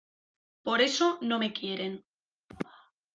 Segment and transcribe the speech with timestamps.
[0.63, 2.03] Por eso no me quieren.